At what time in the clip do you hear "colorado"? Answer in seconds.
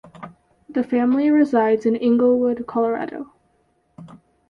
2.65-3.33